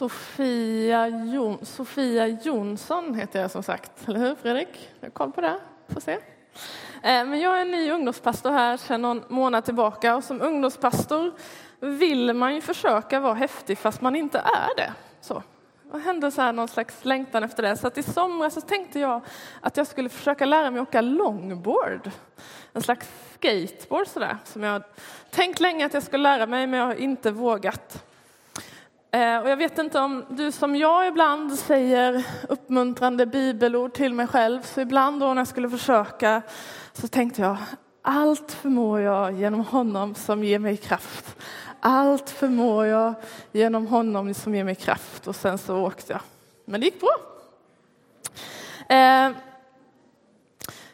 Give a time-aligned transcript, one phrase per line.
[0.00, 4.90] Sofia, Jon, Sofia Jonsson heter jag som sagt, eller hur Fredrik?
[5.00, 5.58] Jag Har koll på det?
[5.88, 6.12] Får se.
[6.12, 6.20] Eh,
[7.02, 11.32] men jag är ny ungdomspastor här sedan någon månad tillbaka och som ungdomspastor
[11.80, 14.92] vill man ju försöka vara häftig fast man inte är det.
[15.20, 15.42] Så.
[15.90, 17.76] Och hände så här någon slags längtan efter det.
[17.76, 19.20] Så att i somras så tänkte jag
[19.60, 22.10] att jag skulle försöka lära mig åka longboard.
[22.72, 24.82] En slags skateboard sådär som jag
[25.30, 28.04] tänkt länge att jag skulle lära mig men jag har inte vågat.
[29.12, 34.26] Eh, och jag vet inte om du som jag ibland säger uppmuntrande bibelord till mig
[34.26, 36.42] själv, så ibland då när jag skulle försöka
[36.92, 37.56] så tänkte jag
[38.02, 41.36] allt förmår jag genom honom som ger mig kraft.
[41.80, 43.14] Allt förmår jag
[43.52, 45.26] genom honom som ger mig kraft.
[45.26, 46.20] Och sen så åkte jag.
[46.64, 47.16] Men det gick bra.
[48.96, 49.30] Eh,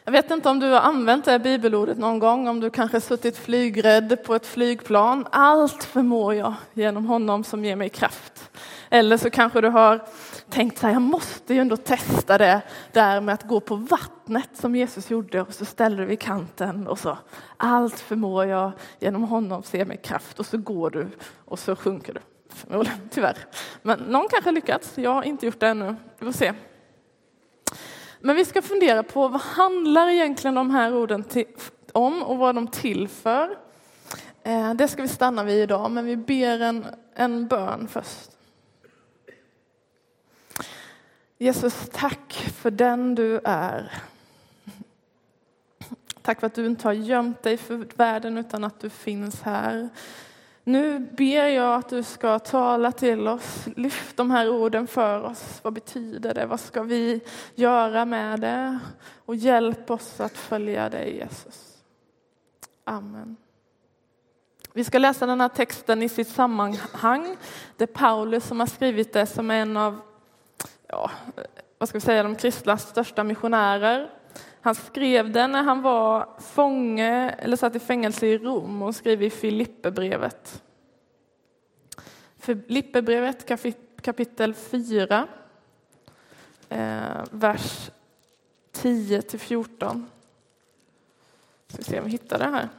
[0.07, 3.37] jag vet inte om du har använt det bibelordet någon gång, om du kanske suttit
[3.37, 5.27] flygrädd på ett flygplan.
[5.31, 8.51] Allt förmår jag genom honom som ger mig kraft.
[8.89, 10.05] Eller så kanske du har
[10.49, 14.49] tänkt så här, jag måste ju ändå testa det där med att gå på vattnet
[14.53, 17.17] som Jesus gjorde och så ställer du vid kanten och så.
[17.57, 21.07] Allt förmår jag genom honom som ger mig kraft och så går du
[21.45, 22.19] och så sjunker du.
[22.49, 23.37] Förmodligen, tyvärr.
[23.81, 25.95] Men någon kanske lyckats, jag har inte gjort det ännu.
[26.19, 26.53] Vi får se.
[28.27, 31.45] Men vi ska fundera på vad handlar egentligen de här orden till,
[31.91, 33.57] om och vad de till för.
[34.43, 38.31] Eh, det ska vi stanna vid idag, men vi ber en, en bön först.
[41.37, 43.91] Jesus, tack för den du är.
[46.21, 49.89] Tack för att du inte har gömt dig för världen utan att du finns här.
[50.67, 53.67] Nu ber jag att du ska tala till oss.
[53.75, 55.59] Lyft de här orden för oss.
[55.61, 56.45] Vad betyder det?
[56.45, 57.21] Vad ska vi
[57.55, 58.79] göra med det?
[59.25, 61.77] Och hjälp oss att följa dig, Jesus.
[62.83, 63.35] Amen.
[64.73, 67.37] Vi ska läsa den här texten i sitt sammanhang.
[67.77, 69.99] Det är Paulus som har skrivit det som en av
[70.87, 71.11] ja,
[71.77, 74.16] vad ska vi säga, de kristnas största missionärer.
[74.67, 79.23] Han skrev den när han var fånge eller satt i fängelse i Rom och skrev
[79.23, 80.63] i Filipperbrevet.
[82.37, 83.45] Filipperbrevet
[84.01, 85.27] kapitel 4,
[86.69, 87.91] eh, vers
[88.71, 90.09] 10 till 14.
[91.67, 92.69] Ska se om vi hittar det här.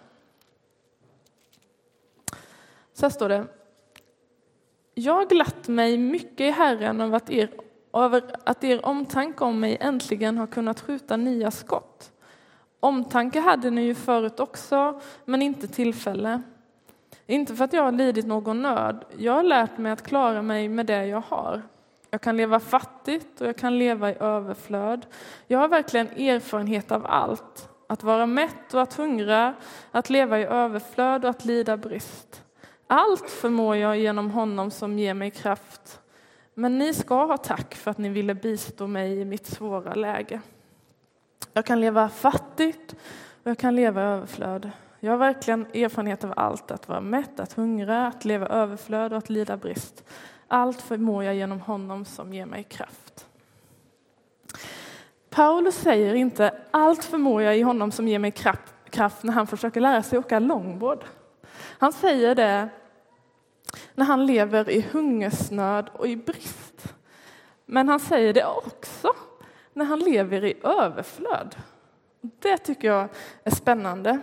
[2.93, 3.47] Så här står det.
[4.94, 7.50] Jag glatt mig mycket i Herren över att er
[7.93, 12.12] över att er omtanke om mig äntligen har kunnat skjuta nya skott.
[12.81, 16.43] Omtanke hade ni ju förut också, men inte tillfälle.
[17.27, 19.04] Inte för att jag har lidit någon nöd.
[19.16, 21.62] Jag har lärt mig att klara mig med det jag har.
[22.10, 25.06] Jag kan leva fattigt och jag kan leva i överflöd.
[25.47, 27.69] Jag har verkligen erfarenhet av allt.
[27.87, 29.54] Att vara mätt och att hungra,
[29.91, 32.43] att leva i överflöd och att lida brist.
[32.87, 36.00] Allt förmår jag genom honom som ger mig kraft.
[36.59, 40.41] Men ni ska ha tack för att ni ville bistå mig i mitt svåra läge.
[41.53, 42.93] Jag kan leva fattigt
[43.43, 44.71] och jag kan leva i överflöd.
[45.01, 49.13] Jag har verkligen erfarenhet av allt, att vara mätt, att hungra, att leva i överflöd
[49.13, 50.05] och att lida brist.
[50.49, 53.27] Allt förmår jag genom honom som ger mig kraft.
[55.31, 58.31] Paulus säger inte allt förmår jag i honom som ger mig
[58.91, 61.05] kraft när han försöker lära sig åka långbord.
[61.79, 62.69] Han säger det
[63.98, 66.94] när han lever i hungersnöd och i brist.
[67.66, 69.12] Men han säger det också
[69.72, 71.56] när han lever i överflöd.
[72.20, 73.09] Det tycker jag
[73.44, 74.20] är spännande.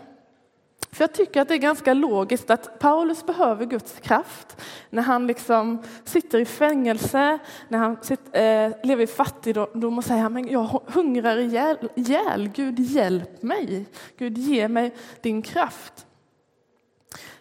[0.92, 5.28] För jag tycker att det är ganska logiskt att Paulus behöver Guds kraft när han
[5.28, 10.82] liksom sitter i fängelse, när han sitter, eh, lever i fattigdom och säger men jag
[10.86, 12.50] hungrar ihjäl, ihjäl.
[12.56, 13.86] Gud hjälp mig.
[14.18, 16.05] Gud ge mig din kraft.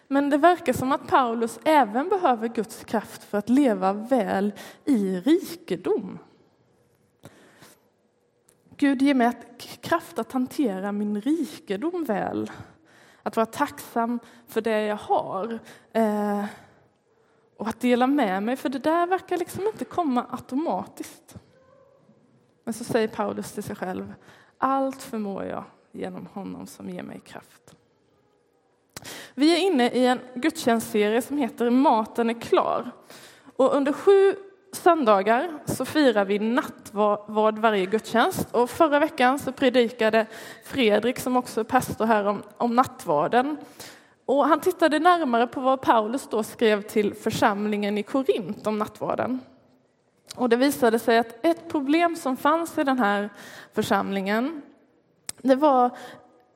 [0.07, 4.53] Men det verkar som att Paulus även behöver Guds kraft för att leva väl
[4.85, 6.19] i rikedom.
[8.77, 9.31] Gud ger mig
[9.81, 12.51] kraft att hantera min rikedom väl.
[13.23, 15.59] Att vara tacksam för det jag har.
[15.93, 16.45] Eh,
[17.57, 21.35] och att dela med mig, för det där verkar liksom inte komma automatiskt.
[22.63, 24.13] Men så säger Paulus till sig själv,
[24.57, 27.75] allt förmår jag genom honom som ger mig kraft.
[29.37, 32.91] Vi är inne i en gudstjänstserie som heter Maten är klar.
[33.55, 34.35] Och under sju
[34.71, 38.47] söndagar så firar vi nattvard varje gudstjänst.
[38.51, 40.25] Och förra veckan så predikade
[40.65, 43.57] Fredrik, som också är pastor här, om, om nattvarden.
[44.25, 49.39] Och han tittade närmare på vad Paulus då skrev till församlingen i Korint om nattvarden.
[50.35, 53.29] Och det visade sig att ett problem som fanns i den här
[53.73, 54.61] församlingen
[55.41, 55.91] det var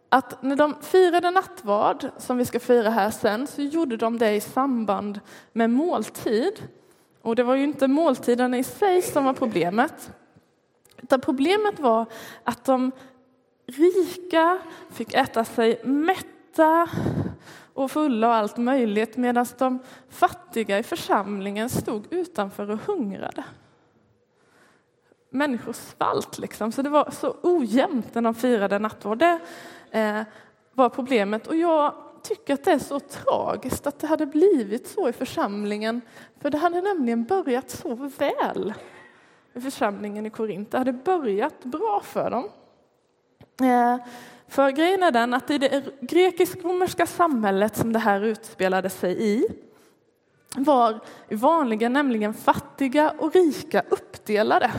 [0.10, 4.36] att när de firade nattvard, som vi ska fira här sen, så gjorde de det
[4.36, 5.20] i samband
[5.54, 6.64] med måltid.
[7.22, 10.12] Och det var ju inte måltiderna i sig som var problemet.
[10.98, 12.06] Utan problemet var
[12.44, 12.92] att de
[13.66, 14.60] rika
[14.92, 16.90] fick äta sig mätta
[17.74, 19.80] och fulla och allt möjligt medan de
[20.10, 23.44] fattiga i församlingen stod utanför och hungrade.
[25.30, 29.18] Människor svalt liksom, så det var så ojämnt när de firade nattvard.
[29.18, 29.40] Det
[29.92, 30.22] Eh,
[30.74, 31.94] var problemet och jag
[32.24, 36.02] tycker att det är så tragiskt att det hade blivit så i församlingen,
[36.42, 38.74] för det hade nämligen börjat så väl
[39.54, 40.72] i församlingen i Korint.
[40.72, 42.50] Det hade börjat bra för dem.
[43.62, 44.06] Eh,
[44.48, 49.48] för grejen är den att i det grekisk-romerska samhället som det här utspelade sig i
[50.64, 54.72] var vanligen nämligen fattiga och rika uppdelade.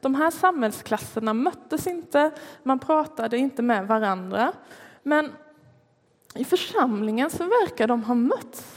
[0.00, 2.30] De här samhällsklasserna möttes inte,
[2.62, 4.52] man pratade inte med varandra.
[5.02, 5.32] Men
[6.34, 8.74] i församlingen så verkar de ha mötts.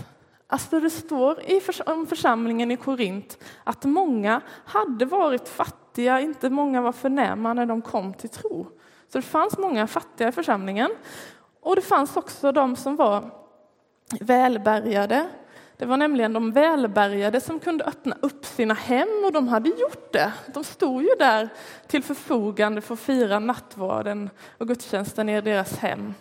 [0.47, 6.81] Alltså det står i om församlingen i Korint att många hade varit fattiga, inte många
[6.81, 8.67] var förnäma när de kom till tro.
[9.11, 10.91] Så det fanns många fattiga i församlingen.
[11.61, 13.31] Och det fanns också de som var
[14.19, 15.27] välbärgade.
[15.79, 20.13] Det var nämligen de välbärgade som kunde öppna upp sina hem och de hade gjort
[20.13, 20.33] det.
[20.53, 21.49] De stod ju där
[21.87, 26.13] till förfogande för att fira nattvarden och gudstjänsten i deras hem.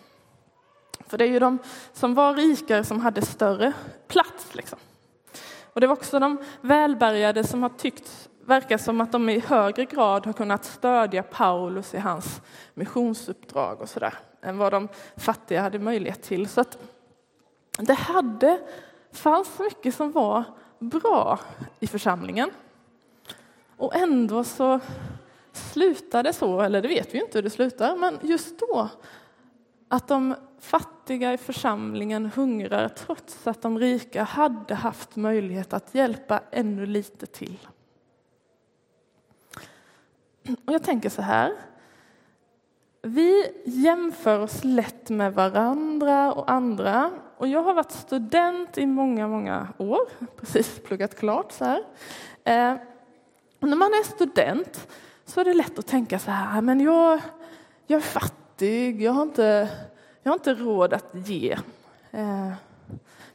[1.06, 1.58] För det är ju de
[1.92, 3.72] som var rikare som hade större
[4.08, 4.54] plats.
[4.54, 4.78] Liksom.
[5.72, 9.84] Och det var också de välbärgade som har tyckt verkar som att de i högre
[9.84, 12.40] grad har kunnat stödja Paulus i hans
[12.74, 16.48] missionsuppdrag och sådär än vad de fattiga hade möjlighet till.
[16.48, 16.78] Så att
[17.78, 18.58] det hade,
[19.12, 20.44] fanns mycket som var
[20.78, 21.38] bra
[21.80, 22.50] i församlingen.
[23.76, 24.80] Och ändå så
[25.52, 28.88] slutade det så, eller det vet vi inte hur det slutar, men just då
[29.88, 36.40] att de fattiga i församlingen hungrar trots att de rika hade haft möjlighet att hjälpa
[36.50, 37.68] ännu lite till.
[40.66, 41.52] Och jag tänker så här.
[43.02, 47.10] Vi jämför oss lätt med varandra och andra.
[47.38, 50.00] Och jag har varit student i många, många år,
[50.36, 51.52] precis pluggat klart.
[51.52, 51.78] Så här.
[52.44, 52.76] Eh,
[53.60, 54.88] när man är student
[55.24, 57.20] så är det lätt att tänka så här, ah, men jag,
[57.86, 59.68] jag är fattig, jag har inte,
[60.22, 61.58] jag har inte råd att ge.
[62.10, 62.52] Eh,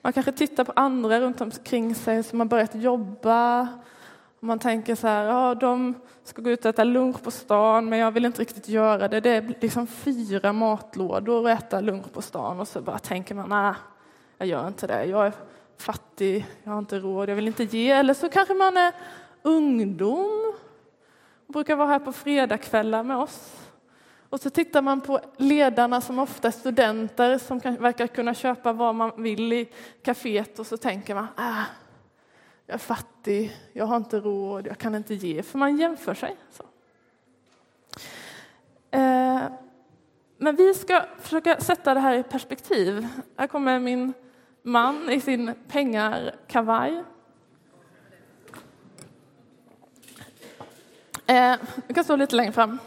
[0.01, 3.67] man kanske tittar på andra runt omkring sig som har börjat jobba,
[4.39, 7.99] man tänker så här, ja, de ska gå ut och äta lunch på stan, men
[7.99, 9.19] jag vill inte riktigt göra det.
[9.19, 13.49] Det är liksom fyra matlådor att äta lunch på stan och så bara tänker man,
[13.49, 13.73] nej,
[14.43, 15.05] jag gör inte det.
[15.05, 15.33] Jag är
[15.77, 17.91] fattig, jag har inte råd, jag vill inte ge.
[17.91, 18.93] Eller så kanske man är
[19.41, 20.53] ungdom
[21.47, 23.59] och brukar vara här på fredagskvällar med oss.
[24.29, 28.73] Och så tittar man på ledarna som ofta är studenter som kan, verkar kunna köpa
[28.73, 29.69] vad man vill i
[30.03, 31.63] kaféet och så tänker man, ah,
[32.65, 36.35] jag är fattig, jag har inte råd, jag kan inte ge, för man jämför sig.
[36.51, 36.63] Så.
[38.91, 39.41] Eh,
[40.37, 43.07] men vi ska försöka sätta det här i perspektiv.
[43.37, 44.13] Här kommer min
[44.63, 47.03] man i sin pengarkavaj.
[51.25, 51.55] Eh,
[51.95, 52.79] kan stå lite längre fram.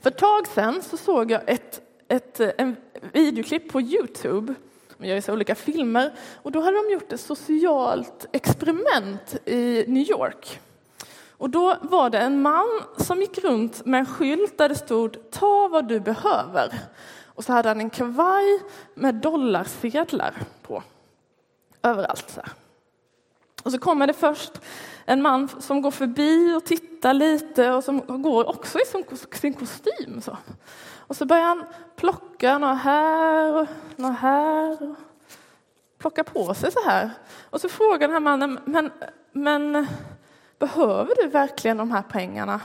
[0.00, 2.76] För ett tag sedan så såg jag ett, ett eh, en
[3.12, 4.54] videoklipp på Youtube
[4.98, 6.12] de gör så olika filmer.
[6.42, 10.60] Och då hade de gjort ett socialt experiment i New York.
[11.30, 15.30] Och då var det en man som gick runt med en skylt där det stod
[15.30, 16.74] ta vad du behöver.
[17.34, 18.60] Och så hade han en kavaj
[18.94, 20.82] med dollarsedlar på.
[21.82, 22.30] Överallt.
[22.30, 22.52] Så här.
[23.62, 24.52] Och så kommer det först
[25.04, 28.82] en man som går förbi och tittar lite och som går också i
[29.32, 30.20] sin kostym.
[30.20, 30.36] Så.
[31.06, 31.64] Och så börjar han
[31.96, 34.82] plocka några här och några här.
[34.90, 34.96] Och
[35.98, 37.10] plocka på sig så här.
[37.50, 38.90] Och så frågar den här mannen, men,
[39.32, 39.86] men
[40.58, 42.60] behöver du verkligen de här pengarna?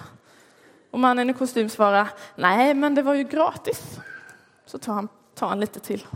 [0.91, 3.99] Och mannen i kostym svarar, nej, men det var ju gratis.
[4.69, 6.07] Så tar han, tar han lite till.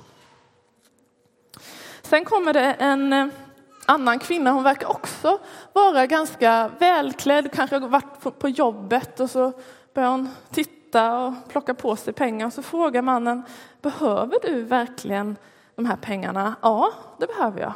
[2.02, 3.28] Sen kommer det en eh,
[3.86, 5.40] annan kvinna, hon verkar också
[5.74, 9.54] vara ganska välklädd, kanske har varit på jobbet och så
[9.94, 13.44] börjar hon titta titta och plocka på sig pengar och så frågar mannen,
[13.82, 15.38] behöver du verkligen
[15.76, 16.56] de här pengarna?
[16.62, 17.74] Ja, det behöver jag.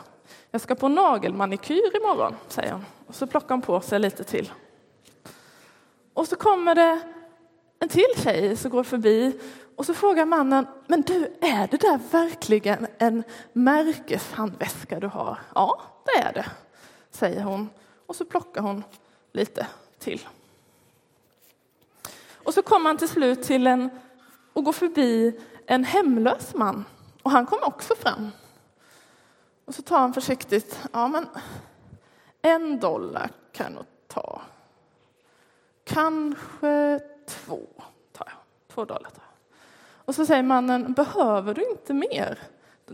[0.51, 2.85] Jag ska på nagelmanikyr imorgon, säger hon.
[3.07, 4.51] Och så plockar hon på sig lite till.
[6.13, 6.99] Och så kommer det
[7.79, 9.39] en till tjej som går förbi
[9.77, 15.39] och så frågar mannen, men du, är det där verkligen en märkeshandväska du har?
[15.55, 16.45] Ja, det är det,
[17.11, 17.69] säger hon.
[18.05, 18.83] Och så plockar hon
[19.31, 19.67] lite
[19.99, 20.27] till.
[22.33, 23.89] Och så kommer han till slut till en
[24.53, 26.85] och går förbi en hemlös man.
[27.23, 28.31] Och han kommer också fram.
[29.65, 31.27] Och så tar han försiktigt, ja men
[32.41, 34.41] En dollar kan jag nog ta.
[35.83, 37.67] Kanske två
[38.13, 38.37] tar jag.
[38.67, 39.26] Två dollar tar jag.
[40.07, 42.39] Och så säger mannen, behöver du inte mer?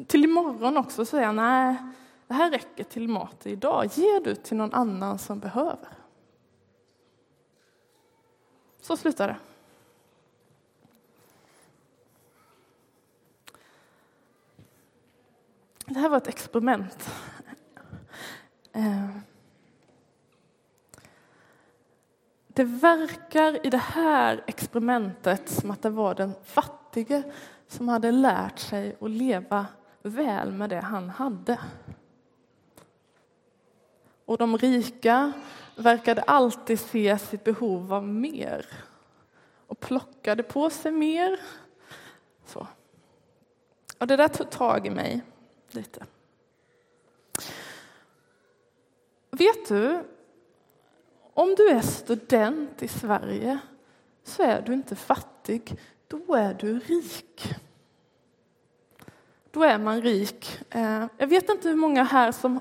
[0.08, 1.76] Till imorgon också säger han, nej,
[2.28, 3.86] det här räcker till mat idag.
[3.86, 5.90] Ger du till någon annan som behöver?
[8.82, 9.36] Så slutar det.
[15.86, 17.10] Det här var ett experiment.
[18.72, 19.10] Eh.
[22.48, 26.34] Det verkar i det här experimentet som att det var den
[26.94, 27.24] fattige
[27.68, 29.66] som hade lärt sig att leva
[30.02, 31.60] väl med det han hade.
[34.26, 35.34] Och de rika
[35.76, 38.66] verkade alltid se sitt behov av mer
[39.68, 41.40] och plockade på sig mer.
[42.46, 42.68] Så.
[43.98, 45.22] Och det där tog tag i mig
[45.72, 46.06] lite.
[49.32, 50.04] Vet du,
[51.34, 53.60] om du är student i Sverige
[54.24, 55.78] så är du inte fattig,
[56.14, 57.56] då är du rik.
[59.52, 60.60] Då är man rik.
[60.70, 62.60] Eh, jag vet inte hur många här som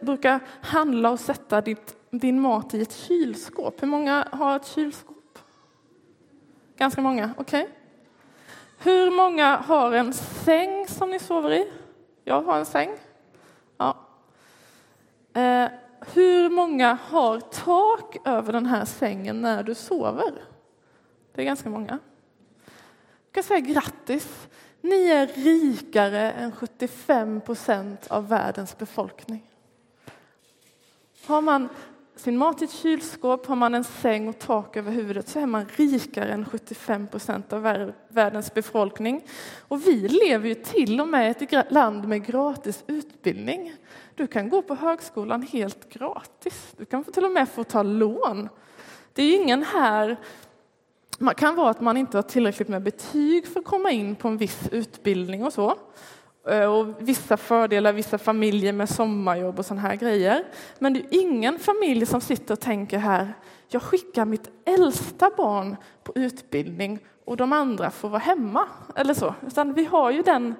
[0.00, 3.82] brukar handla och sätta ditt, din mat i ett kylskåp.
[3.82, 5.38] Hur många har ett kylskåp?
[6.76, 7.62] Ganska många, okej.
[7.62, 7.74] Okay.
[8.78, 11.72] Hur många har en säng som ni sover i?
[12.24, 12.90] Jag har en säng.
[13.76, 13.96] Ja.
[15.34, 15.68] Eh,
[16.14, 20.32] hur många har tak över den här sängen när du sover?
[21.34, 21.98] Det är ganska många.
[23.36, 24.48] Jag säga grattis.
[24.80, 29.42] Ni är rikare än 75 procent av världens befolkning.
[31.26, 31.68] Har man
[32.16, 35.46] sin mat i ett kylskåp, har man en säng och tak över huvudet så är
[35.46, 39.24] man rikare än 75 procent av världens befolkning.
[39.68, 43.74] Och vi lever ju till och med i ett land med gratis utbildning.
[44.14, 46.74] Du kan gå på högskolan helt gratis.
[46.76, 48.48] Du kan till och med få ta lån.
[49.12, 50.16] Det är ingen här
[51.18, 54.28] man kan vara att man inte har tillräckligt med betyg för att komma in på
[54.28, 55.78] en viss utbildning och så.
[56.48, 60.44] Eh, och vissa fördelar, vissa familjer med sommarjobb och sådana här grejer.
[60.78, 63.34] Men det är ingen familj som sitter och tänker här,
[63.68, 68.68] jag skickar mitt äldsta barn på utbildning och de andra får vara hemma.
[68.96, 69.34] Eller så.
[69.46, 70.54] Utan vi har ju den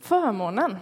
[0.00, 0.76] förmånen.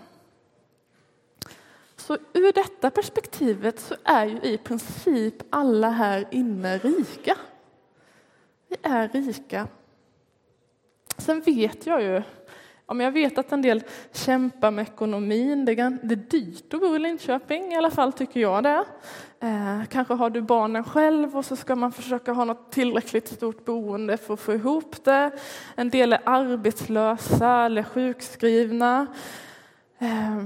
[1.96, 7.36] Så ur detta perspektivet så är ju i princip alla här inne rika.
[8.68, 9.68] Vi är rika.
[11.16, 12.22] Sen vet jag ju
[12.88, 13.82] om jag vet att en del
[14.12, 15.64] kämpar med ekonomin.
[15.64, 18.84] Det är, dyrt att bo i Linköping, i alla fall tycker jag det.
[19.40, 23.64] Eh, kanske har du barnen själv och så ska man försöka ha något tillräckligt stort
[23.64, 25.30] boende för att få ihop det.
[25.76, 29.06] En del är arbetslösa eller sjukskrivna.
[29.98, 30.44] Eh,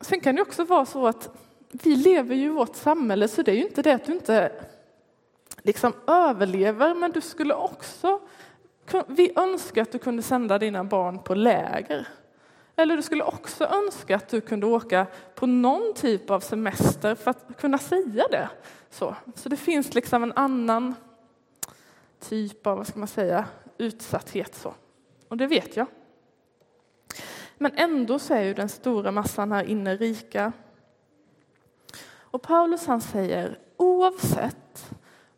[0.00, 1.30] sen kan det också vara så att
[1.72, 4.52] vi lever ju i vårt samhälle så det är ju inte det att du inte
[5.62, 8.20] liksom överlever men du skulle också
[9.06, 12.08] vi önskar att du kunde sända dina barn på läger.
[12.76, 17.30] Eller du skulle också önska att du kunde åka på någon typ av semester för
[17.30, 18.48] att kunna säga det.
[18.90, 20.94] Så, så det finns liksom en annan
[22.20, 23.44] typ av, vad ska man säga,
[23.78, 24.54] utsatthet.
[24.54, 24.74] Så.
[25.28, 25.86] Och det vet jag.
[27.58, 30.52] Men ändå så är ju den stora massan här inne rika.
[32.10, 34.90] Och Paulus han säger oavsett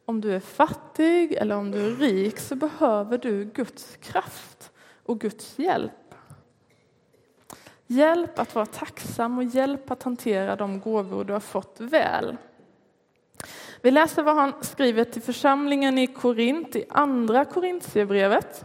[0.05, 5.21] om du är fattig eller om du är rik så behöver du Guds kraft och
[5.21, 5.93] Guds hjälp.
[7.87, 12.37] Hjälp att vara tacksam och hjälp att hantera de gåvor du har fått väl.
[13.81, 18.65] Vi läser vad han skriver till församlingen i Korint i Andra Korintierbrevet.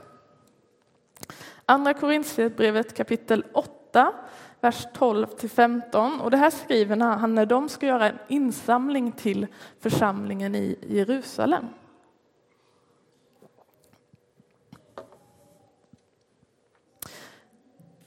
[1.66, 4.14] Andra Korintierbrevet kapitel 8,
[4.62, 6.22] vers 12 till 15.
[6.22, 9.48] Och det här skriver han när de ska göra en insamling till
[9.80, 11.66] församlingen i Jerusalem.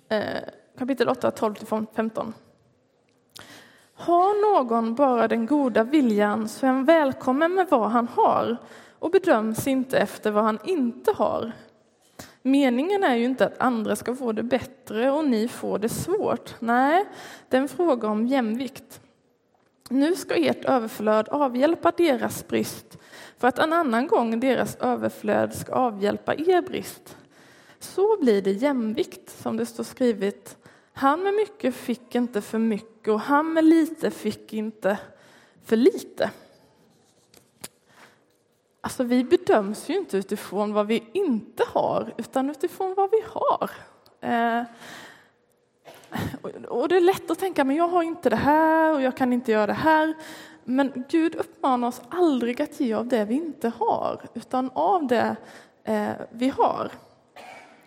[0.09, 0.43] Eh,
[0.79, 2.35] kapitel 8, 12 till 15.
[3.95, 8.57] Har någon bara den goda viljan så är han välkommen med vad han har
[8.99, 11.53] och bedöms inte efter vad han inte har.
[12.43, 16.55] Meningen är ju inte att andra ska få det bättre och ni får det svårt.
[16.59, 17.05] Nej,
[17.49, 19.01] det är en fråga om jämvikt.
[19.89, 22.99] Nu ska ert överflöd avhjälpa deras brist
[23.39, 27.17] för att en annan gång deras överflöd ska avhjälpa er brist.
[27.79, 30.57] Så blir det jämvikt, som det står skrivet.
[30.93, 34.99] Han med mycket fick inte för mycket och han med lite fick inte
[35.65, 36.31] för lite.
[38.81, 43.71] Alltså vi bedöms ju inte utifrån vad vi inte har, utan utifrån vad vi har.
[44.21, 44.63] Eh,
[46.69, 49.33] och det är lätt att tänka, men jag har inte det här och jag kan
[49.33, 50.15] inte göra det här.
[50.65, 55.37] Men Gud uppmanar oss aldrig att ge av det vi inte har, utan av det
[55.85, 56.91] eh, vi har.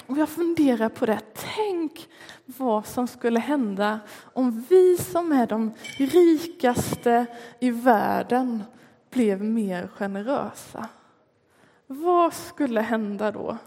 [0.08, 1.20] Och jag funderar på det.
[1.56, 2.10] Tänk
[2.46, 4.00] vad som skulle hända
[4.34, 7.26] om vi som är de rikaste
[7.60, 8.64] i världen
[9.14, 10.88] blev mer generösa.
[11.88, 13.58] Vad skulle hända då?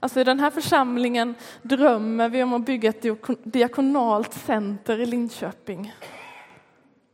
[0.00, 3.04] Alltså I den här församlingen drömmer vi om att bygga ett
[3.42, 5.94] diakonalt center i Linköping.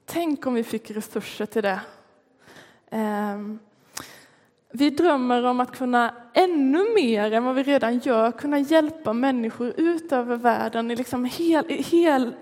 [0.04, 1.80] Tänk om vi fick resurser till det.
[2.90, 3.58] Ehm,
[4.72, 9.72] vi drömmer om att kunna ännu mer än vad vi redan gör kunna hjälpa människor
[9.76, 12.34] ut över världen liksom hel, hel,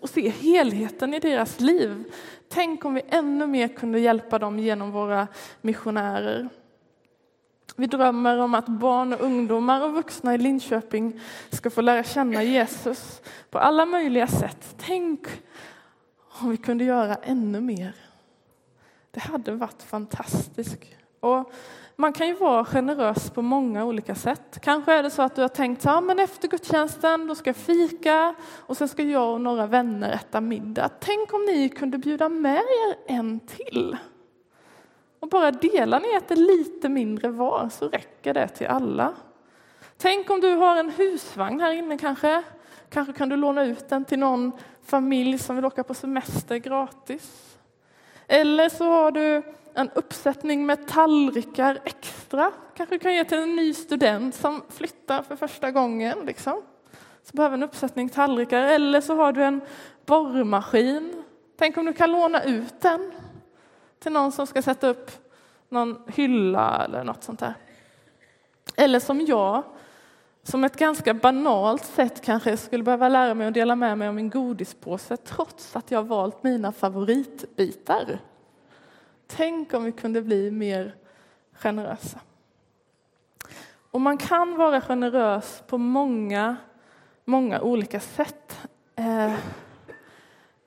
[0.00, 2.04] och se helheten i deras liv.
[2.48, 5.28] Tänk om vi ännu mer kunde hjälpa dem genom våra
[5.60, 6.48] missionärer.
[7.76, 12.42] Vi drömmer om att barn och ungdomar och vuxna i Linköping ska få lära känna
[12.42, 14.74] Jesus på alla möjliga sätt.
[14.78, 15.26] Tänk
[16.40, 17.94] om vi kunde göra ännu mer.
[19.10, 20.84] Det hade varit fantastiskt.
[21.20, 21.52] Och
[22.00, 24.58] man kan ju vara generös på många olika sätt.
[24.62, 27.56] Kanske är det så att du har tänkt ja, men efter gudstjänsten då ska jag
[27.56, 30.90] fika och sen ska jag och några vänner äta middag.
[31.00, 33.96] Tänk om ni kunde bjuda med er en till.
[35.20, 39.14] Och bara delar ni äter lite mindre var så räcker det till alla.
[39.96, 42.42] Tänk om du har en husvagn här inne kanske.
[42.90, 44.52] Kanske kan du låna ut den till någon
[44.82, 47.56] familj som vill åka på semester gratis.
[48.26, 49.42] Eller så har du
[49.74, 52.50] en uppsättning med tallrikar extra.
[52.76, 56.18] Kanske kan ge till en ny student som flyttar för första gången.
[56.26, 56.62] Liksom.
[57.22, 58.62] Så behöver en uppsättning tallrikar.
[58.62, 59.60] Eller så har du en
[60.06, 61.22] borrmaskin.
[61.58, 63.12] Tänk om du kan låna ut den
[63.98, 65.10] till någon som ska sätta upp
[65.68, 67.54] någon hylla eller något sånt där.
[68.76, 69.62] Eller som jag,
[70.42, 74.14] som ett ganska banalt sätt kanske skulle behöva lära mig att dela med mig av
[74.14, 78.18] min godispåse trots att jag valt mina favoritbitar.
[79.36, 80.94] Tänk om vi kunde bli mer
[81.52, 82.20] generösa.
[83.90, 86.56] Och man kan vara generös på många,
[87.24, 88.68] många olika sätt.
[88.96, 89.34] Eh,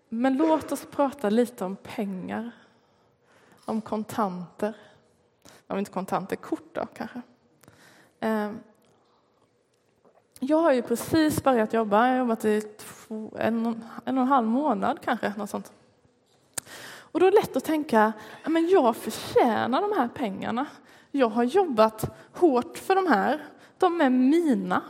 [0.10, 2.52] men låt oss prata lite om pengar,
[3.66, 4.74] om kontanter.
[5.68, 7.22] Om inte kontanter, kort då kanske.
[8.20, 8.52] Eh,
[10.40, 14.28] jag har ju precis börjat jobba, jag har jobbat i två, en, en och en
[14.28, 15.34] halv månad kanske.
[15.38, 15.72] Något sånt.
[17.14, 18.14] Och då är det lätt att tänka,
[18.46, 20.66] men jag förtjänar de här pengarna.
[21.12, 23.44] Jag har jobbat hårt för de här,
[23.78, 24.82] de är mina.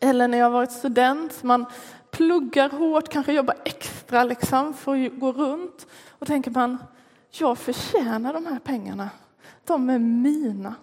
[0.00, 1.66] Eller när jag har varit student, man
[2.10, 5.86] pluggar hårt, kanske jobbar extra liksom för att gå runt.
[6.10, 6.78] Och tänker man,
[7.30, 9.10] jag förtjänar de här pengarna,
[9.64, 10.74] de är mina.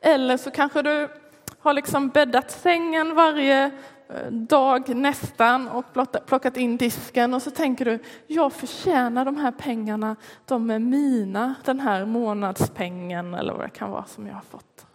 [0.00, 1.08] Eller så kanske du
[1.58, 3.70] har liksom bäddat sängen varje
[4.30, 5.84] dag nästan och
[6.26, 11.54] plockat in disken och så tänker du, jag förtjänar de här pengarna, de är mina,
[11.64, 14.86] den här månadspengen eller vad det kan vara som jag har fått.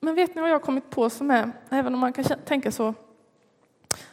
[0.00, 2.72] Men vet ni vad jag har kommit på som är, även om man kan tänka
[2.72, 2.94] så,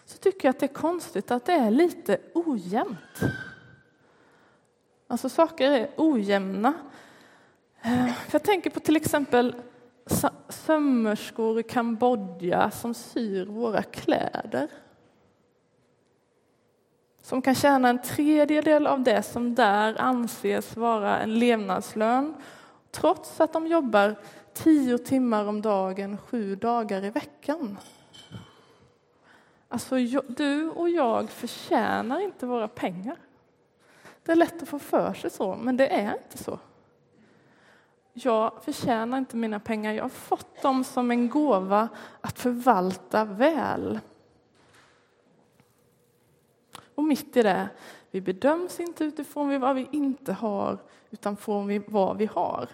[0.06, 3.20] så tycker jag att det är konstigt att det är lite ojämnt.
[5.08, 6.74] Alltså saker är ojämna.
[7.82, 9.56] Eh, för jag tänker på till exempel
[10.50, 14.68] sömmerskor i Kambodja som syr våra kläder.
[17.22, 22.36] Som kan tjäna en tredjedel av det som där anses vara en levnadslön
[22.92, 24.16] trots att de jobbar
[24.54, 27.78] tio timmar om dagen, sju dagar i veckan.
[29.68, 29.96] Alltså,
[30.28, 33.18] du och jag förtjänar inte våra pengar.
[34.24, 36.60] Det är lätt att få för sig så, men det är inte så
[38.18, 41.90] jag förtjänar inte mina pengar, jag har fått dem som en gåva
[42.22, 44.00] att förvalta väl.
[46.96, 47.70] Och mitt i det,
[48.12, 50.78] vi bedöms inte utifrån vad vi inte har,
[51.10, 52.68] utan från vad vi har.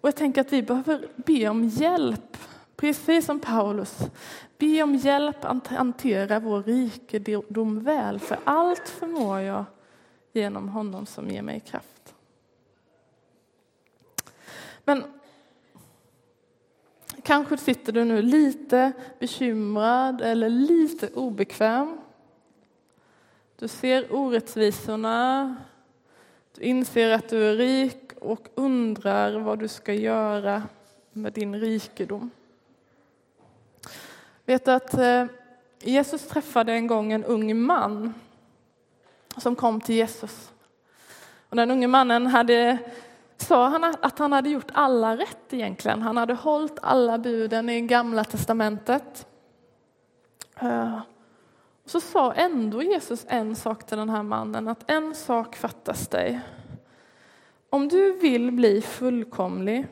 [0.00, 2.36] Och jag tänker att vi behöver be om hjälp,
[2.76, 3.98] precis som Paulus.
[4.58, 9.64] Be om hjälp att hantera vår rikedom väl, för allt förmår jag
[10.32, 12.09] genom honom som ger mig kraft.
[14.90, 15.04] Men
[17.22, 22.00] kanske sitter du nu lite bekymrad eller lite obekväm.
[23.56, 25.56] Du ser orättvisorna.
[26.54, 30.62] Du inser att du är rik och undrar vad du ska göra
[31.12, 32.30] med din rikedom.
[34.44, 35.24] Vet du att eh,
[35.80, 38.14] Jesus träffade en gång en ung man
[39.36, 40.52] som kom till Jesus.
[41.48, 42.78] Och den unge mannen hade
[43.42, 46.02] sa han att han hade gjort alla rätt egentligen.
[46.02, 49.26] Han hade hållit alla buden i Gamla testamentet.
[50.60, 51.00] Eh,
[51.84, 56.40] så sa ändå Jesus en sak till den här mannen, att en sak fattas dig.
[57.70, 59.86] Om du vill bli fullkomlig,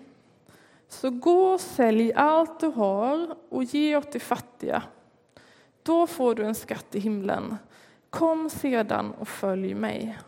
[0.88, 4.82] så gå och sälj allt du har och ge åt de fattiga.
[5.82, 7.56] Då får du en skatt i himlen.
[8.10, 10.18] Kom sedan och följ mig.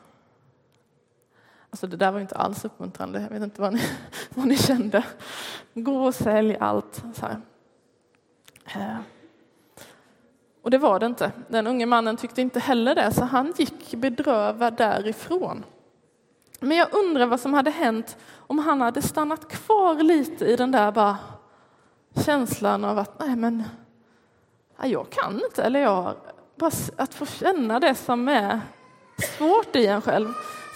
[1.70, 3.20] Alltså det där var inte alls uppmuntrande.
[3.20, 3.80] Jag vet inte vad ni,
[4.35, 5.04] vad ni kände.
[5.74, 7.02] Gå och sälj allt.
[7.14, 7.40] Så här.
[8.74, 8.96] Eh.
[10.62, 11.33] Och det var det inte.
[11.48, 15.64] Den unge mannen tyckte inte heller det, så han gick bedrövad därifrån.
[16.61, 20.70] Men jag undrar vad som hade hänt om han hade stannat kvar lite i den
[20.70, 21.16] där bara
[22.14, 23.64] känslan av att nej men
[24.83, 26.14] jag kan inte, eller jag,
[26.56, 28.61] bara att få känna det som är
[29.18, 30.28] svårt i en själv.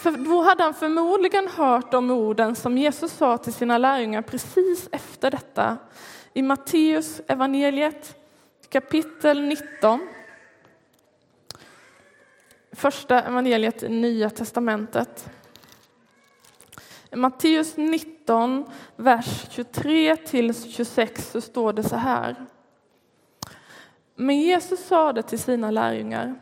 [0.05, 4.89] För då hade han förmodligen hört de orden som Jesus sa till sina lärjungar precis
[4.93, 5.79] efter detta.
[6.33, 8.17] I Matteus evangeliet
[8.69, 10.09] kapitel 19.
[12.73, 15.31] Första evangeliet i Nya testamentet.
[17.11, 18.65] I Matteus 19,
[18.97, 22.47] vers 23 till 26 så står det så här.
[24.15, 26.35] Men Jesus sade till sina lärjungar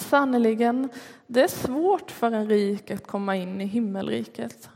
[0.00, 0.88] Sannerligen,
[1.26, 4.68] det är svårt för en rik att komma in i himmelriket.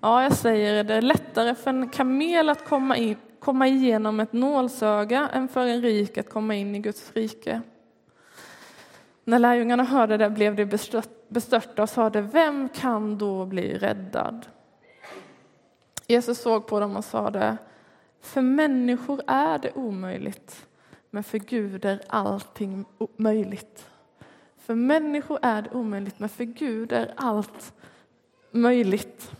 [0.00, 4.32] Ja, jag säger det är lättare för en kamel att komma, in, komma igenom ett
[4.32, 7.62] nålsöga än för en rik att komma in i Guds rike.
[9.24, 10.66] När lärjungarna hörde det blev de
[11.28, 14.46] bestörta och sade, vem kan då bli räddad?
[16.06, 17.56] Jesus såg på dem och sade,
[18.20, 20.66] för människor är det omöjligt,
[21.10, 22.84] men för Gud är allting
[23.16, 23.86] möjligt.
[24.64, 27.72] För människor är det omöjligt, men för Gud är allt
[28.50, 29.30] möjligt.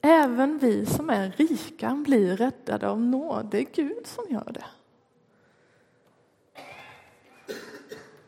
[0.00, 3.46] Även vi som är rika blir räddade av nåd.
[3.50, 4.64] Det är Gud som gör det.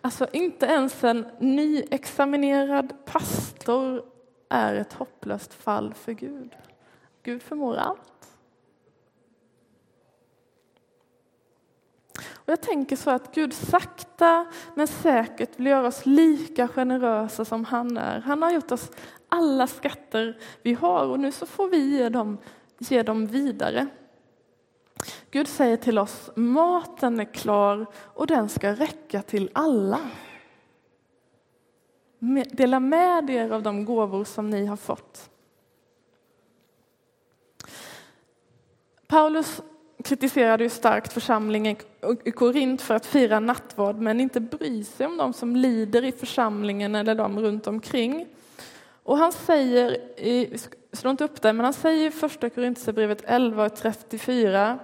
[0.01, 4.05] Alltså inte ens en nyexaminerad pastor
[4.49, 6.57] är ett hopplöst fall för Gud.
[7.23, 8.20] Gud förmår allt.
[12.45, 17.65] Och jag tänker så att Gud sakta men säkert vill göra oss lika generösa som
[17.65, 18.21] han är.
[18.21, 18.91] Han har gjort oss
[19.29, 22.39] alla skatter vi har och nu så får vi ge dem,
[22.79, 23.87] ge dem vidare.
[25.31, 30.01] Gud säger till oss, maten är klar och den ska räcka till alla.
[32.53, 35.31] Dela med er av de gåvor som ni har fått.
[39.07, 39.63] Paulus
[40.05, 41.77] kritiserade ju starkt församlingen
[42.25, 46.13] i Korint för att fira nattvard men inte bry sig om de som lider i
[46.13, 48.27] församlingen eller de runt omkring.
[49.03, 50.59] Och han säger, i,
[50.93, 54.79] slå inte upp det, men han säger i första Korintierbrevet 11 och 34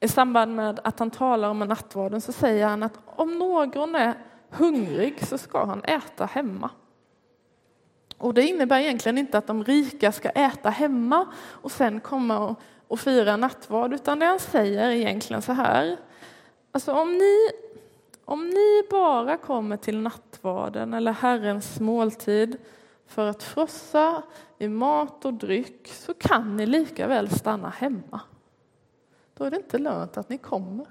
[0.00, 4.14] i samband med att han talar om nattvarden så säger han att om någon är
[4.50, 6.70] hungrig så ska han äta hemma.
[8.18, 12.60] Och det innebär egentligen inte att de rika ska äta hemma och sen komma och
[12.92, 15.96] och fira nattvard, utan det han säger är egentligen så här.
[16.72, 17.50] Alltså om ni,
[18.24, 22.56] om ni bara kommer till nattvarden eller Herrens måltid
[23.06, 24.22] för att frossa
[24.58, 28.20] i mat och dryck så kan ni lika väl stanna hemma.
[29.34, 30.86] Då är det inte lönt att ni kommer.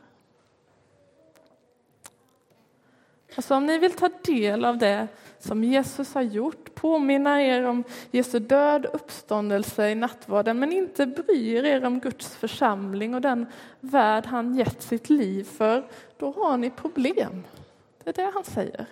[3.36, 5.08] Alltså om ni vill ta del av det
[5.42, 11.66] som Jesus har gjort, påminna er om Jesu död uppståndelse i nattvarden, men inte bryr
[11.66, 13.46] er om Guds församling och den
[13.80, 17.44] värld han gett sitt liv för, då har ni problem.
[18.04, 18.86] Det är det han säger.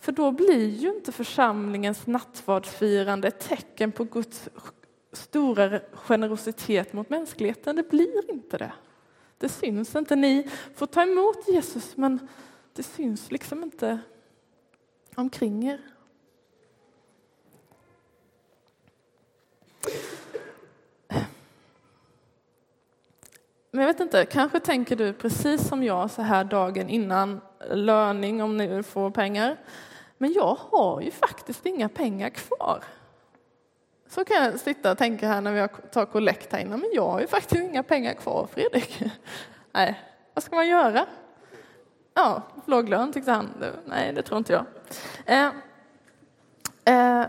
[0.00, 4.48] För då blir ju inte församlingens nattvardsfirande ett tecken på Guds
[5.12, 7.76] stora generositet mot mänskligheten.
[7.76, 8.72] Det blir inte det.
[9.38, 10.16] Det syns inte.
[10.16, 12.28] Ni får ta emot Jesus, men
[12.72, 13.98] det syns liksom inte
[15.20, 15.80] omkring er.
[23.70, 28.42] Men jag vet inte, kanske tänker du precis som jag så här dagen innan löning
[28.42, 29.56] om ni får pengar.
[30.18, 32.84] Men jag har ju faktiskt inga pengar kvar.
[34.08, 36.76] Så kan jag sitta och tänka här när vi tar kollekt här inne.
[36.76, 39.02] Men jag har ju faktiskt inga pengar kvar, Fredrik.
[39.72, 40.00] Nej,
[40.34, 41.06] vad ska man göra?
[42.14, 43.64] Ja, låg lön tyckte han.
[43.84, 44.64] Nej, det tror inte jag.
[45.26, 45.46] Eh,
[46.84, 47.26] eh,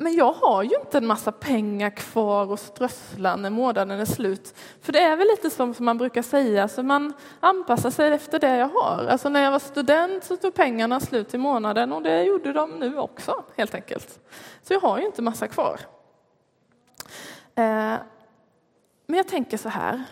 [0.00, 4.54] men jag har ju inte en massa pengar kvar att strössla när månaden är slut.
[4.80, 8.38] För det är väl lite som, som man brukar säga, så man anpassar sig efter
[8.38, 9.06] det jag har.
[9.10, 12.70] Alltså när jag var student så tog pengarna slut i månaden och det gjorde de
[12.70, 14.20] nu också helt enkelt.
[14.62, 15.80] Så jag har ju inte massa kvar.
[17.54, 17.96] Eh,
[19.06, 20.04] men jag tänker så här,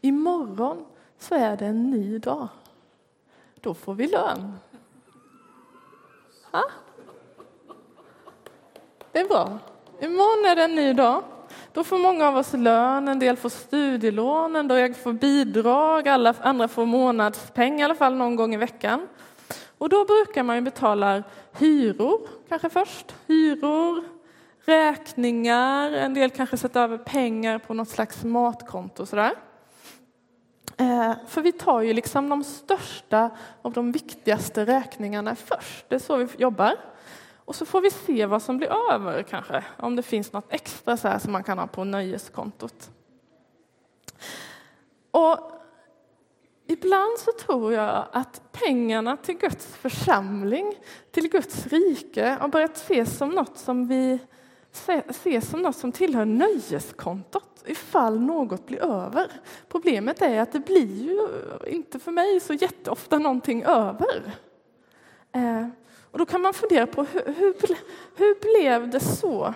[0.00, 0.84] imorgon
[1.18, 2.48] så är det en ny dag.
[3.60, 4.54] Då får vi lön.
[6.52, 6.64] Ha?
[9.12, 9.58] Det är bra.
[10.00, 11.22] Imorgon är det en ny dag.
[11.72, 16.34] Då får många av oss lön, en del får studielån, en del får bidrag, alla
[16.40, 19.08] andra får månadspeng i alla fall någon gång i veckan.
[19.78, 21.22] Och då brukar man ju betala
[21.58, 23.14] hyror, kanske först.
[23.26, 24.04] Hyror,
[24.64, 29.06] räkningar, en del kanske sätter över pengar på något slags matkonto.
[29.06, 29.32] Sådär.
[30.80, 33.30] Eh, för vi tar ju liksom de största
[33.62, 35.88] och de viktigaste räkningarna först.
[35.88, 36.76] Det är så vi jobbar.
[37.44, 40.96] Och så får vi se vad som blir över kanske, om det finns något extra
[40.96, 42.90] så här som man kan ha på nöjeskontot.
[45.10, 45.38] Och
[46.66, 50.74] ibland så tror jag att pengarna till Guds församling,
[51.10, 54.18] till Guds rike, har börjat ses som något som vi
[55.08, 59.30] ses som något som tillhör nöjeskontot ifall något blir över.
[59.68, 61.28] Problemet är att det blir ju
[61.66, 64.32] inte för mig så jätteofta någonting över.
[65.32, 65.66] Eh,
[66.10, 67.54] och då kan man fundera på hur, hur,
[68.16, 69.54] hur blev det så?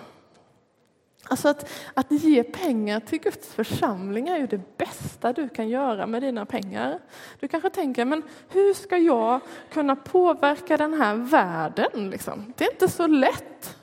[1.23, 6.07] Alltså att, att ge pengar till Guds församling är ju det bästa du kan göra
[6.07, 6.99] med dina pengar.
[7.39, 9.39] Du kanske tänker, men hur ska jag
[9.71, 12.09] kunna påverka den här världen?
[12.09, 12.53] Liksom?
[12.57, 13.77] Det är inte så lätt.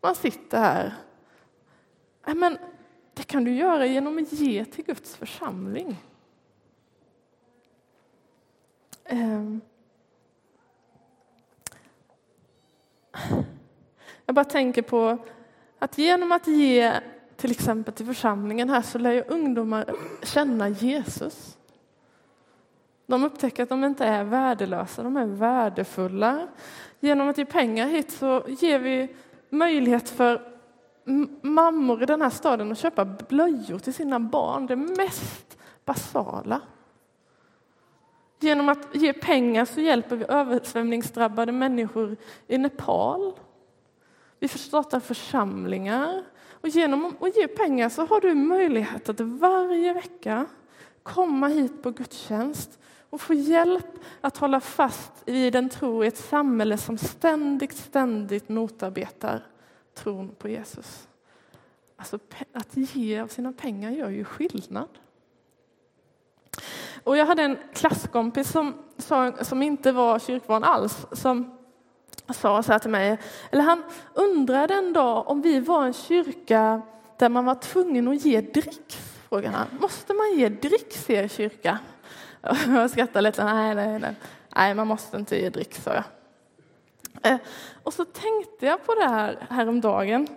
[0.00, 0.94] Man sitter här.
[2.26, 2.58] Äh, men
[3.14, 5.96] det kan du göra genom att ge till Guds församling.
[9.04, 9.60] Ehm.
[14.26, 15.18] Jag bara tänker på
[15.78, 17.00] att genom att ge
[17.36, 19.84] till exempel till församlingen här så lär ju ungdomar
[20.22, 21.58] känna Jesus.
[23.06, 26.48] De upptäcker att de inte är värdelösa, de är värdefulla.
[27.00, 29.08] Genom att ge pengar hit så ger vi
[29.50, 30.42] möjlighet för
[31.42, 36.60] mammor i den här staden att köpa blöjor till sina barn, det mest basala.
[38.40, 43.32] Genom att ge pengar så hjälper vi översvämningsdrabbade människor i Nepal.
[44.38, 46.24] Vi startar församlingar.
[46.50, 50.46] Och genom att ge pengar så har du möjlighet att varje vecka
[51.02, 52.78] komma hit på gudstjänst
[53.10, 53.86] och få hjälp
[54.20, 59.46] att hålla fast vid en tro i ett samhälle som ständigt, ständigt motarbetar
[59.94, 61.08] tron på Jesus.
[61.96, 62.18] Alltså,
[62.52, 64.88] att ge av sina pengar gör ju skillnad.
[67.04, 68.74] Och jag hade en klasskompis som,
[69.40, 71.58] som inte var kyrkvan alls, som
[72.34, 73.18] sa så här till mig,
[73.50, 73.82] eller han
[74.14, 76.82] undrade en dag om vi var en kyrka
[77.18, 78.96] där man var tvungen att ge dricks,
[79.28, 79.66] frågade han.
[79.80, 81.78] Måste man ge dricks i er kyrka?
[82.66, 84.14] Jag skrattade lite, nej, nej, nej,
[84.56, 86.04] nej, man måste inte ge dricks, sa jag.
[87.22, 87.38] Eh,
[87.82, 90.28] och så tänkte jag på det här häromdagen.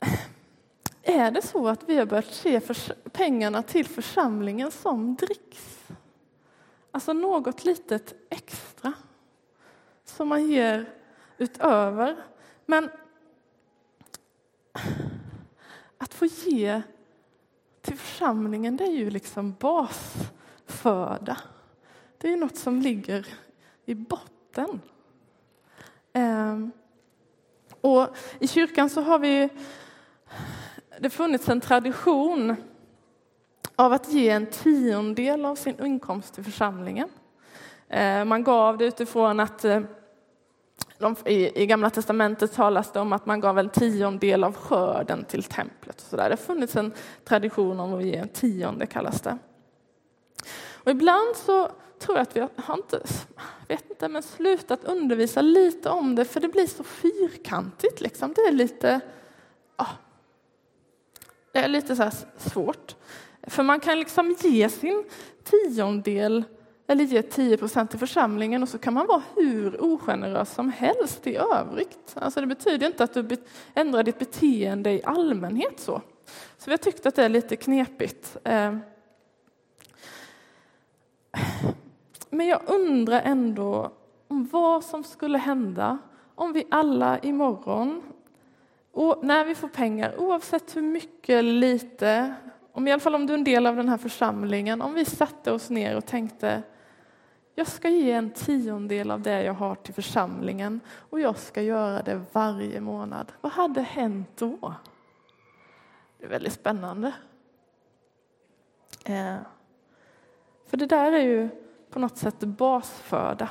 [1.02, 2.60] Är det så att vi har börjat se
[3.12, 5.78] pengarna till församlingen som dricks?
[6.90, 8.92] Alltså något litet extra
[10.04, 10.92] som man ger
[11.38, 12.16] utöver.
[12.66, 12.90] Men
[15.98, 16.82] att få ge
[18.22, 21.36] församlingen, det är ju liksom basföda.
[22.18, 23.26] Det är ju något som ligger
[23.84, 24.80] i botten.
[26.12, 26.72] Ehm,
[27.80, 28.08] och
[28.38, 29.48] I kyrkan så har vi
[30.98, 32.56] det funnits en tradition
[33.76, 37.08] av att ge en tiondel av sin inkomst till församlingen.
[37.88, 39.80] Ehm, man gav det utifrån att eh,
[41.04, 45.42] eh, i, Gamla testamentet talas det om att man gav en tiondel av skörden till
[45.42, 46.00] templet.
[46.00, 46.24] Så där.
[46.24, 46.92] Det har funnits en
[47.24, 49.38] tradition om att ge en tionde, kallas det.
[50.84, 53.02] Och ibland så tror jag att vi har inte,
[53.68, 58.00] vet inte, men slutat undervisa lite om det, för det blir så fyrkantigt.
[58.00, 58.32] Liksom.
[58.32, 59.00] Det är lite,
[59.76, 59.86] ja,
[61.52, 62.96] det är lite så svårt.
[63.42, 65.04] För man kan liksom ge sin
[65.44, 66.44] tiondel
[66.86, 71.26] eller ge 10 procent till församlingen och så kan man vara hur ogenerös som helst
[71.26, 72.14] i övrigt.
[72.14, 73.36] Alltså det betyder inte att du
[73.74, 76.02] ändrar ditt beteende i allmänhet så.
[76.58, 78.36] Så vi har tyckt att det är lite knepigt.
[78.44, 78.76] Eh.
[82.30, 83.90] Men jag undrar ändå
[84.28, 85.98] om vad som skulle hända
[86.34, 88.02] om vi alla imorgon,
[88.92, 92.34] och när vi får pengar, oavsett hur mycket eller lite,
[92.72, 95.04] om i alla fall om du är en del av den här församlingen, om vi
[95.04, 96.62] satte oss ner och tänkte
[97.54, 100.80] jag ska ge en tiondel av det jag har till församlingen
[101.10, 103.32] och jag ska göra det varje månad.
[103.40, 104.74] Vad hade hänt då?
[106.18, 107.12] Det är väldigt spännande.
[109.04, 109.36] Eh,
[110.66, 111.48] för det där är ju
[111.90, 113.48] på något sätt basföda.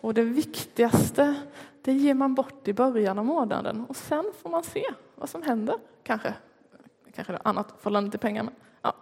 [0.00, 1.34] Och det viktigaste,
[1.82, 3.84] det ger man bort i början av månaden.
[3.88, 6.34] Och sen får man se vad som händer, kanske.
[7.14, 8.42] Kanske annat förhållande till pengar.
[8.42, 8.94] Men, ja.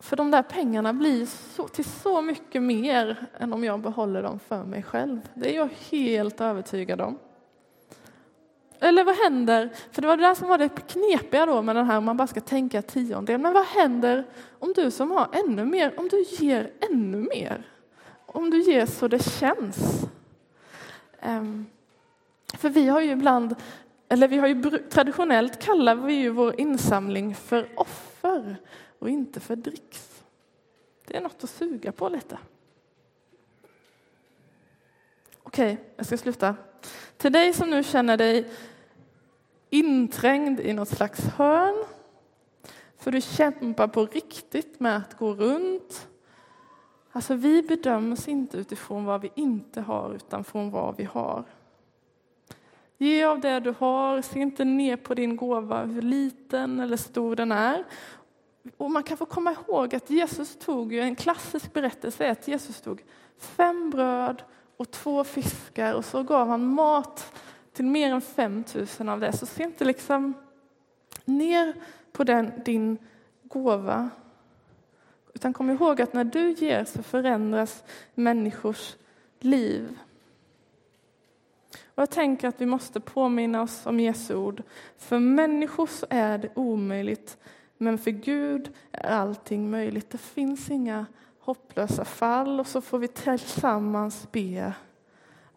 [0.00, 4.38] För de där pengarna blir så, till så mycket mer än om jag behåller dem
[4.38, 5.20] för mig själv.
[5.34, 7.18] Det är jag helt övertygad om.
[8.82, 11.86] Eller vad händer, för det var det där som var det knepiga då med den
[11.86, 13.40] här, om man bara ska tänka tiondel.
[13.40, 14.24] Men vad händer
[14.58, 17.66] om du som har ännu mer, om du ger ännu mer?
[18.26, 20.06] Om du ger så det känns?
[21.26, 21.66] Um,
[22.54, 23.54] för vi har ju ibland,
[24.12, 28.56] eller vi har ju traditionellt kallar vi ju vår insamling för offer
[28.98, 30.24] och inte för dricks.
[31.06, 32.38] Det är något att suga på lite.
[35.42, 36.56] Okej, okay, jag ska sluta.
[37.16, 38.50] Till dig som nu känner dig
[39.70, 41.84] inträngd i något slags hörn,
[42.96, 46.08] för du kämpar på riktigt med att gå runt.
[47.12, 51.44] Alltså, vi bedöms inte utifrån vad vi inte har, utan från vad vi har.
[53.02, 57.36] Ge av det du har, se inte ner på din gåva, hur liten eller stor
[57.36, 57.84] den är.
[58.76, 62.80] Och man kan få komma ihåg att Jesus tog, en klassisk berättelse är att Jesus
[62.80, 63.04] tog
[63.38, 64.42] fem bröd
[64.76, 67.32] och två fiskar och så gav han mat
[67.72, 68.64] till mer än 5
[68.98, 69.32] 000 av det.
[69.32, 70.34] Så se inte liksom
[71.24, 71.74] ner
[72.12, 72.98] på den, din
[73.42, 74.10] gåva.
[75.34, 77.84] Utan kom ihåg att när du ger så förändras
[78.14, 78.96] människors
[79.40, 79.98] liv.
[81.94, 84.62] Och jag tänker att vi måste påminna oss om Jesu ord.
[84.96, 87.38] För människor så är det omöjligt,
[87.78, 90.10] men för Gud är allting möjligt.
[90.10, 91.06] Det finns inga
[91.38, 94.74] hopplösa fall och så får vi tillsammans be.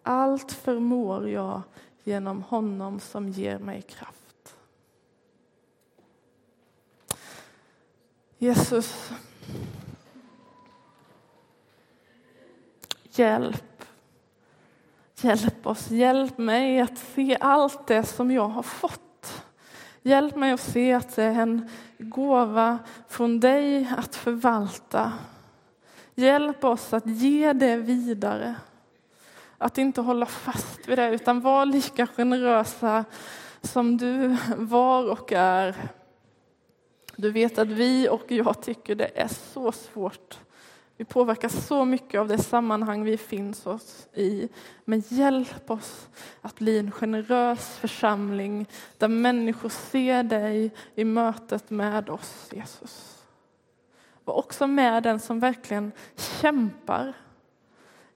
[0.03, 1.61] Allt förmår jag
[2.03, 4.57] genom honom som ger mig kraft.
[8.37, 9.11] Jesus,
[13.03, 13.74] hjälp.
[15.25, 19.43] Hjälp oss, hjälp mig att se allt det som jag har fått.
[20.01, 25.13] Hjälp mig att se att det är en gåva från dig att förvalta.
[26.15, 28.55] Hjälp oss att ge det vidare.
[29.57, 33.05] Att inte hålla fast vid det, utan vara lika generösa
[33.61, 35.75] som du var och är.
[37.15, 40.39] Du vet att vi och jag tycker det är så svårt.
[40.97, 44.49] Vi påverkas så mycket av det sammanhang vi finns oss i.
[44.85, 46.07] Men hjälp oss
[46.41, 53.23] att bli en generös församling där människor ser dig i mötet med oss, Jesus.
[54.25, 57.13] Var också med den som verkligen kämpar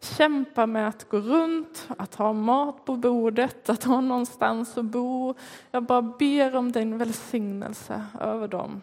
[0.01, 5.33] Kämpar med att gå runt, att ha mat på bordet, att ha någonstans att bo.
[5.71, 8.81] Jag bara ber om din välsignelse över dem.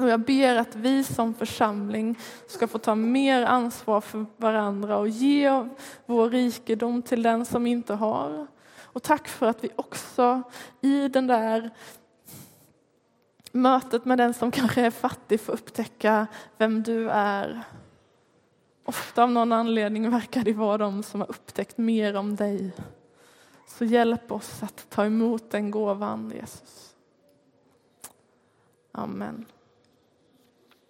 [0.00, 5.08] Och jag ber att vi som församling ska få ta mer ansvar för varandra och
[5.08, 5.68] ge
[6.06, 8.46] vår rikedom till den som inte har.
[8.82, 10.42] Och tack för att vi också
[10.80, 11.70] i den där
[13.52, 16.26] mötet med den som kanske är fattig får upptäcka
[16.58, 17.62] vem du är
[18.84, 22.72] Ofta av någon anledning verkar det vara de som har upptäckt mer om dig.
[23.66, 26.94] Så hjälp oss att ta emot den gåvan, Jesus.
[28.92, 29.46] Amen.